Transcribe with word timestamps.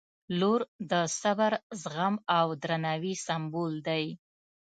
•لور 0.39 0.61
د 0.91 0.93
صبر، 1.21 1.51
زغم 1.81 2.15
او 2.37 2.45
درناوي 2.63 3.13
سمبول 3.25 3.73
دی. 3.87 4.05